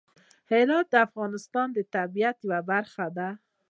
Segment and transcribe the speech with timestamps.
[0.51, 3.29] هرات د افغانستان د طبیعت یوه برخه ده.